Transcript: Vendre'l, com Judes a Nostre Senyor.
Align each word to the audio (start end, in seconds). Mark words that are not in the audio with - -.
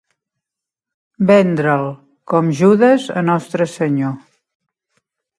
Vendre'l, 1.31 1.85
com 2.33 2.49
Judes 2.61 3.05
a 3.21 3.23
Nostre 3.27 3.67
Senyor. 3.75 4.15